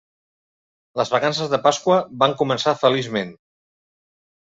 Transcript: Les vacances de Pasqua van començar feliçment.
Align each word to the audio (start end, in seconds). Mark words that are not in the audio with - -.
Les 1.01 1.11
vacances 1.17 1.53
de 1.53 1.61
Pasqua 1.69 2.01
van 2.25 2.37
començar 2.43 2.77
feliçment. 2.83 3.39